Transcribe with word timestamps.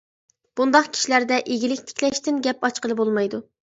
مۇنداق 0.61 0.87
كىشىلەردە، 0.95 1.39
ئىگىلىك 1.55 1.83
تىكلەشتىن 1.91 2.41
گەپ 2.49 2.67
ئاچقىلى 2.69 2.97
بولمايدۇ. 3.03 3.43